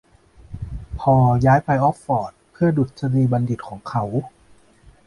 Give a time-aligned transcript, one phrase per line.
[0.99, 4.03] พอลย้ายไปออกซ์ฟอร์ดเพื่อดุษฎีบัณฑิตของเขา